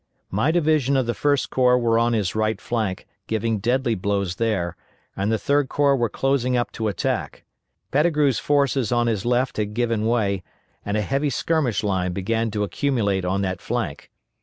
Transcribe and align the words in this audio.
My 0.31 0.49
division 0.49 0.97
of 0.97 1.05
the 1.05 1.13
First 1.13 1.51
Corps 1.51 1.77
were 1.77 1.99
on 1.99 2.13
his 2.13 2.33
right 2.33 2.59
flank, 2.59 3.05
giving 3.27 3.59
deadly 3.59 3.93
blows 3.93 4.37
there, 4.37 4.75
and 5.15 5.31
the 5.31 5.37
Third 5.37 5.69
Corps 5.69 5.95
were 5.95 6.09
closing 6.09 6.57
up 6.57 6.71
to 6.71 6.87
attack. 6.87 7.43
Pettigrew's 7.91 8.39
forces 8.39 8.91
on 8.91 9.05
his 9.05 9.25
left 9.25 9.57
had 9.57 9.75
given 9.75 10.07
way, 10.07 10.41
and 10.83 10.97
a 10.97 11.01
heavy 11.01 11.29
skirmish 11.29 11.83
line 11.83 12.13
began 12.13 12.49
to 12.49 12.63
accumulate 12.63 13.25
on 13.25 13.43
that 13.43 13.61
flank. 13.61 14.09